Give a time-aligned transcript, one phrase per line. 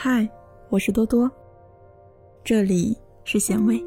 [0.00, 0.30] 嗨，
[0.68, 1.28] 我是多多，
[2.44, 3.84] 这里是咸味。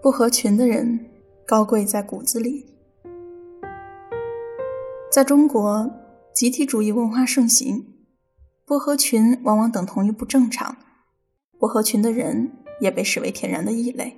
[0.00, 1.10] 不合群的人，
[1.44, 2.64] 高贵在骨子里。
[5.10, 5.90] 在中国，
[6.32, 7.84] 集体主义文化盛行，
[8.64, 10.76] 不合群往往等同于不正常，
[11.58, 14.16] 不合群的人也被视为天然的异类。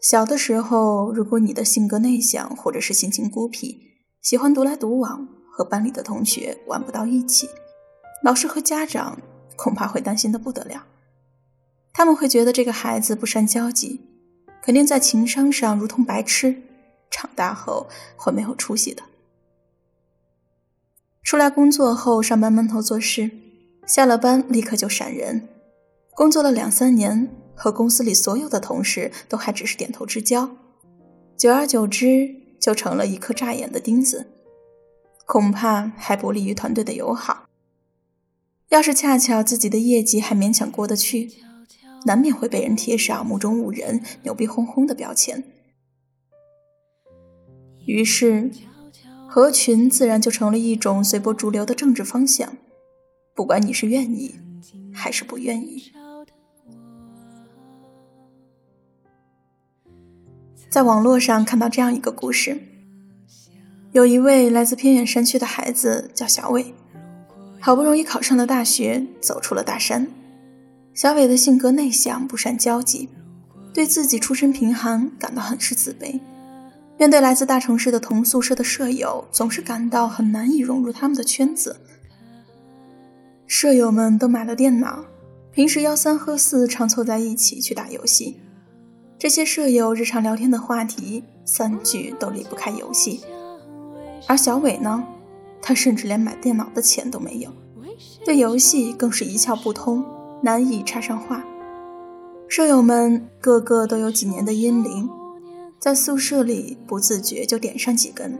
[0.00, 3.82] 小的时候，如果你的性格内向，或者是心情孤僻，
[4.26, 7.48] 喜欢独来独往，和班里的同学玩不到一起，
[8.24, 9.16] 老师和家长
[9.54, 10.84] 恐怕会担心的不得了。
[11.92, 14.00] 他们会觉得这个孩子不善交际，
[14.60, 16.60] 肯定在情商上如同白痴，
[17.08, 19.04] 长大后会没有出息的。
[21.22, 23.30] 出来工作后，上班闷头做事，
[23.86, 25.48] 下了班立刻就闪人，
[26.16, 27.28] 工作了两三年。
[27.58, 30.50] 和公司里所有的同事都还只是点头之交，
[31.38, 32.28] 久而久之
[32.60, 34.32] 就成了一颗扎眼的钉子，
[35.24, 37.48] 恐怕还不利于团队的友好。
[38.68, 41.30] 要是恰巧自己的业绩还勉强过得去，
[42.04, 45.44] 难免会被人贴上目中无人、牛逼哄哄的标签。
[47.86, 48.50] 于是，
[49.28, 52.56] 合群自然就成了一种随波逐流的政治方向，
[53.34, 54.34] 不管你是愿意
[54.92, 55.92] 还是不愿意。
[60.76, 62.60] 在网络上看到这样一个故事：
[63.92, 66.74] 有一位来自偏远山区的孩子叫小伟，
[67.58, 70.06] 好不容易考上了大学，走出了大山。
[70.92, 73.08] 小伟的性格内向，不善交际，
[73.72, 76.20] 对自己出身贫寒感到很是自卑。
[76.98, 81.80] 面对来自大城市的同宿舍的舍友，总是感到很难以融入他们的圈子。
[83.46, 85.06] 舍友们都买了电脑，
[85.50, 88.40] 平时吆三喝四，常凑在一起去打游戏。
[89.18, 93.22] 这些舍友日常聊天的话题，三句都离不开游戏。
[94.26, 95.02] 而小伟呢，
[95.62, 97.50] 他甚至连买电脑的钱都没有，
[98.26, 100.04] 对游戏更是一窍不通，
[100.42, 101.42] 难以插上话。
[102.46, 105.08] 舍友们个个都有几年的烟龄，
[105.80, 108.38] 在宿舍里不自觉就点上几根，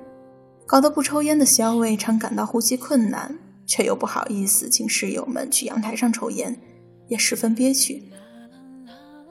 [0.66, 6.60] 搞得不抽烟的小伟常感到呼吸困难，却又不好意思请室友们去阳台上抽烟，
[7.08, 8.02] 也十分憋屈。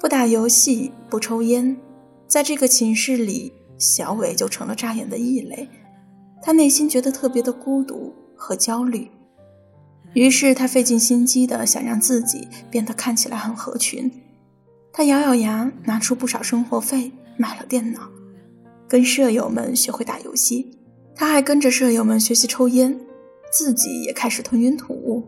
[0.05, 1.75] 不打游戏，不抽烟，
[2.27, 5.67] 在这个寝室里，小伟就成了扎眼的异类。
[6.43, 9.09] 他内心觉得特别的孤独和焦虑，
[10.13, 14.11] 于是他费尽心机的想让自己变得看起来很合群。
[14.93, 18.01] 他咬咬牙，拿出不少生活费买了电脑，
[18.87, 20.77] 跟舍友们学会打游戏。
[21.15, 22.95] 他还跟着舍友们学习抽烟，
[23.51, 25.23] 自己也开始吞云吐雾。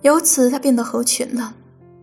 [0.00, 1.56] 由此，他变得合群了。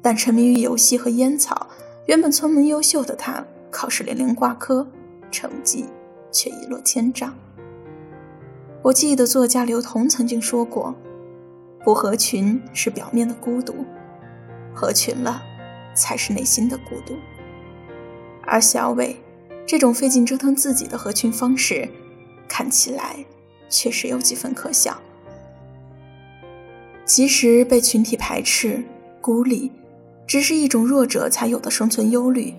[0.03, 1.67] 但沉迷于游戏和烟草。
[2.07, 4.85] 原本聪明优秀的他，考试连连挂科，
[5.29, 5.85] 成绩
[6.31, 7.33] 却一落千丈。
[8.81, 10.95] 我记得作家刘同曾经说过
[11.85, 13.85] ：“不合群是表面的孤独，
[14.73, 15.43] 合群了
[15.93, 17.15] 才是内心的孤独。”
[18.43, 19.15] 而小伟
[19.67, 21.87] 这种费劲折腾自己的合群方式，
[22.47, 23.23] 看起来
[23.69, 24.99] 确实有几分可笑。
[27.05, 28.83] 其实被群体排斥、
[29.21, 29.71] 孤立。
[30.31, 32.53] 只是一种弱者才有的生存忧虑。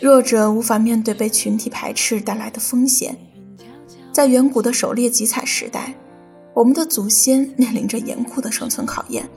[0.00, 3.16] 弱者无法面对被群体排斥带来的风险。
[4.10, 5.94] 在远古的狩猎集采时代，
[6.52, 9.28] 我们的祖先面临着严酷的生存考验。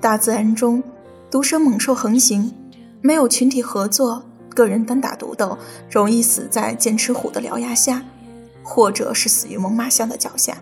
[0.00, 0.82] 大自然中，
[1.30, 2.52] 毒蛇猛兽横行，
[3.00, 5.56] 没有群体合作，个人单打独斗，
[5.88, 8.04] 容易死在剑齿虎的獠牙下，
[8.64, 10.60] 或者是死于猛犸象的脚下。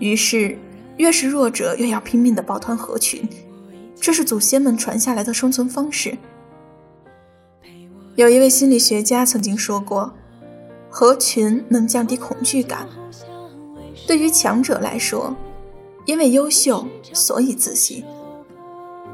[0.00, 0.58] 于是，
[0.96, 3.22] 越是弱者，越要拼命的抱团合群。
[4.00, 6.16] 这是祖先们传下来的生存方式。
[8.16, 10.12] 有一位心理学家曾经说过，
[10.90, 12.88] 合群能降低恐惧感。
[14.06, 15.36] 对于强者来说，
[16.06, 18.04] 因为优秀所以自信，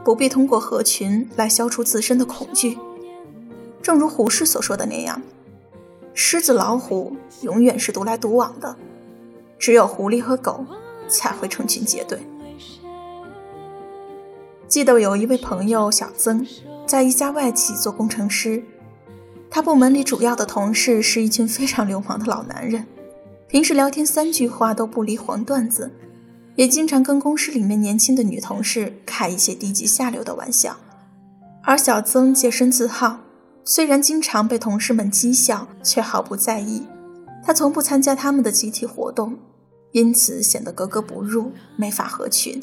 [0.05, 2.78] 不必通过合群来消除自身的恐惧。
[3.83, 5.21] 正如胡适所说的那样，
[6.14, 8.76] 狮子、老虎永远是独来独往的，
[9.59, 10.64] 只有狐狸和狗
[11.09, 12.19] 才会成群结队。
[14.66, 16.44] 记得有一位朋友小曾，
[16.87, 18.62] 在一家外企做工程师。
[19.50, 22.84] 他部门里主要的同事是一群非常流氓的老男人，
[23.46, 25.93] 平时聊天三句话都不离黄段子，
[26.56, 30.76] 也经常跟公司里面年轻的女同事开一些低级下流的玩笑。
[31.62, 33.20] 而小曾洁身自好，
[33.64, 36.82] 虽然经常被同事们讥笑，却毫不在意。
[37.44, 39.37] 他从不参加他们的集体活动，
[39.93, 42.61] 因此显得格格不入，没法合群。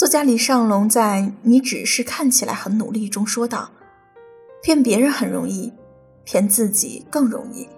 [0.00, 3.68] 作家李尚龙在《你只是看起来很努力》中说道
[4.64, 5.74] ：“骗别人很容易，
[6.24, 7.68] 骗自己更容易，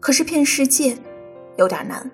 [0.00, 0.98] 可是骗世界
[1.56, 2.10] 有点难。”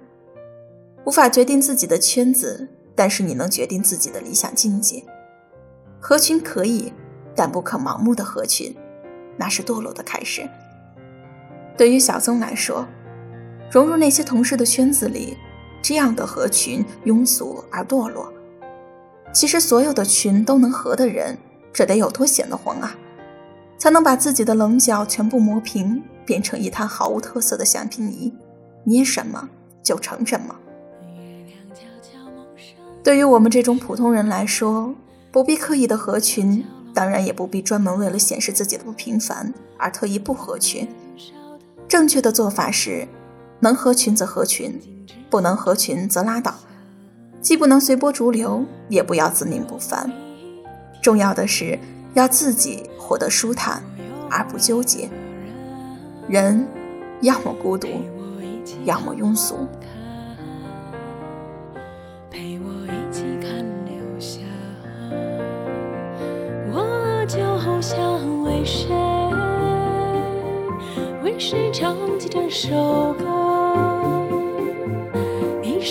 [1.07, 5.03] 无法决定自己的圈子，但是你能决定自己的理想境界。
[5.99, 6.93] 合群可以，
[7.35, 8.77] 但不可盲目的合群，
[9.39, 10.47] 那是堕落的开始。
[11.75, 12.87] 对于小曾来说，
[13.71, 15.39] 融入那些同事的圈子里，
[15.81, 18.31] 这样的合群庸俗而堕落。
[19.33, 21.39] 其实所有的群都能合的人，
[21.73, 22.95] 这得有多闲得慌啊，
[23.79, 28.33] 才能把自己的棱角全部磨平，变成一滩毫无特色的橡皮泥，
[28.85, 29.49] 捏什么
[29.83, 30.55] 就成什么。
[33.03, 34.95] 对于我们这种普通人来说，
[35.33, 36.65] 不必刻意的合群，
[36.95, 40.87] 当然也不必专门为了显示自己的不平凡而特意不合群。
[41.89, 43.09] 正确的做法是，
[43.61, 44.79] 能合群则合群，
[45.29, 46.55] 不能合群则拉倒。
[47.43, 50.11] 既不能随波逐流，也不要自命不凡。
[51.03, 51.79] 重要的是
[52.15, 53.83] 要自己活得舒坦，
[54.31, 55.11] 而不纠结。
[56.29, 56.67] 人
[57.21, 57.89] 要么孤独，
[58.85, 59.69] 要么庸俗。
[67.85, 68.95] 想为谁，
[71.25, 73.25] 为谁唱起这首歌，